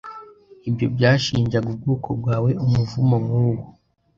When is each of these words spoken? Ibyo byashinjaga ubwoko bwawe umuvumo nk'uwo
Ibyo 0.69 0.85
byashinjaga 0.95 1.67
ubwoko 1.73 2.09
bwawe 2.19 2.51
umuvumo 2.65 3.15
nk'uwo 3.23 3.63